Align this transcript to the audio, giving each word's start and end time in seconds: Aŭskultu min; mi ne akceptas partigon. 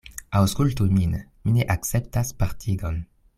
Aŭskultu 0.37 0.87
min; 0.93 1.13
mi 1.43 1.53
ne 1.59 1.67
akceptas 1.75 2.33
partigon. 2.41 2.99